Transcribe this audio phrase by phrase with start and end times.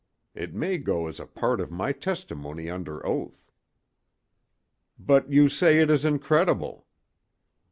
[0.33, 3.51] It may go as a part of my testimony under oath."
[4.97, 6.87] "But you say it is incredible."